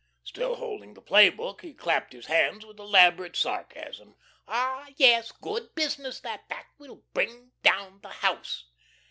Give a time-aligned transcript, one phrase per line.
[0.23, 4.15] Still holding the play book, he clapped hands with elaborate sarcasm.
[4.47, 6.49] "Ah, yes, good business that.
[6.49, 8.65] That will bring down the house."